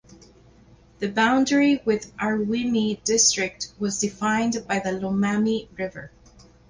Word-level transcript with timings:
The 0.97 1.09
boundary 1.09 1.79
with 1.85 2.11
Aruwimi 2.17 3.03
District 3.03 3.71
was 3.77 3.99
defined 3.99 4.65
by 4.67 4.79
the 4.79 4.89
Lomami 4.93 5.67
River. 5.77 6.09